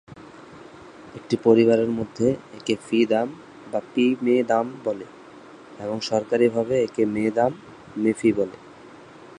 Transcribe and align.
একটি 1.15 1.35
পরিবারের 1.43 1.91
মধ্যে 1.91 2.27
একে 2.53 2.75
ফি 2.87 2.99
দাম 3.05 3.27
বা 3.71 3.79
পি 3.93 4.05
মে 4.21 4.35
দাম 4.43 4.65
বলে 4.83 5.05
এবং 5.79 5.97
সরকারিভাবে 6.01 6.75
একে 6.83 7.03
মে 7.05 7.25
দাম 7.31 7.51
মে 7.97 8.11
ফি 8.13 8.29
বলে। 8.33 8.57